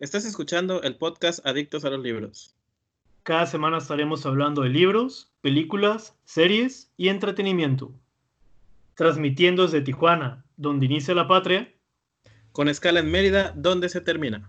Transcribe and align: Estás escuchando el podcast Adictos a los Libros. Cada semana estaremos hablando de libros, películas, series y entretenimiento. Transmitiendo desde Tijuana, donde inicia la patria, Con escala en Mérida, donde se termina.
Estás 0.00 0.24
escuchando 0.24 0.80
el 0.82 0.94
podcast 0.94 1.44
Adictos 1.44 1.84
a 1.84 1.90
los 1.90 2.00
Libros. 2.00 2.54
Cada 3.24 3.46
semana 3.46 3.78
estaremos 3.78 4.24
hablando 4.26 4.62
de 4.62 4.68
libros, 4.68 5.32
películas, 5.40 6.14
series 6.24 6.92
y 6.96 7.08
entretenimiento. 7.08 7.90
Transmitiendo 8.94 9.64
desde 9.64 9.80
Tijuana, 9.80 10.44
donde 10.56 10.86
inicia 10.86 11.16
la 11.16 11.26
patria, 11.26 11.74
Con 12.52 12.68
escala 12.68 13.00
en 13.00 13.10
Mérida, 13.10 13.52
donde 13.56 13.88
se 13.88 14.00
termina. 14.00 14.48